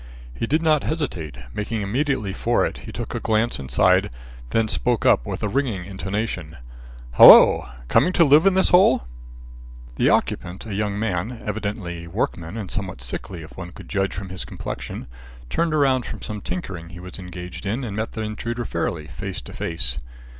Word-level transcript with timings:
He 0.33 0.47
did 0.47 0.63
not 0.63 0.81
hesitate. 0.83 1.37
Making 1.53 1.83
immediately 1.83 2.33
for 2.33 2.65
it, 2.65 2.79
he 2.89 2.91
took 2.91 3.13
a 3.13 3.19
glance 3.19 3.59
inside, 3.59 4.09
then 4.49 4.67
spoke 4.67 5.05
up 5.05 5.27
with 5.27 5.43
a 5.43 5.47
ringing 5.47 5.85
intonation: 5.85 6.57
"Halloo! 7.11 7.65
coming 7.87 8.11
to 8.13 8.23
live 8.23 8.47
in 8.47 8.55
this 8.55 8.69
hole?" 8.71 9.03
The 9.97 10.09
occupant 10.09 10.65
a 10.65 10.73
young 10.73 10.97
man, 10.97 11.43
evidently 11.45 12.05
a 12.05 12.09
workman 12.09 12.57
and 12.57 12.71
somewhat 12.71 13.03
sickly 13.03 13.43
if 13.43 13.55
one 13.55 13.73
could 13.73 13.89
judge 13.89 14.15
from 14.15 14.29
his 14.29 14.43
complexion 14.43 15.05
turned 15.51 15.71
around 15.75 16.07
from 16.07 16.23
some 16.23 16.41
tinkering 16.41 16.89
he 16.89 16.99
was 16.99 17.19
engaged 17.19 17.67
in 17.67 17.83
and 17.83 17.95
met 17.95 18.13
the 18.13 18.21
intruder 18.21 18.65
fairly, 18.65 19.05
face 19.05 19.39
to 19.43 19.53
face. 19.53 19.99